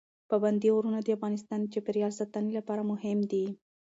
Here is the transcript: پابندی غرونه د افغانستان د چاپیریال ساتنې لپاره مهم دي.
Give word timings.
پابندی 0.29 0.69
غرونه 0.75 0.99
د 1.01 1.07
افغانستان 1.17 1.59
د 1.61 1.65
چاپیریال 1.73 2.11
ساتنې 2.19 2.51
لپاره 2.59 2.81
مهم 2.91 3.19
دي. 3.31 3.45